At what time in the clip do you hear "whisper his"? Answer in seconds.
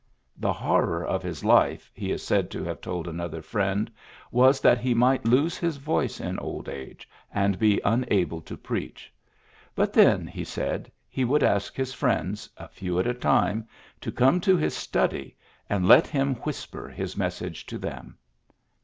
16.33-17.15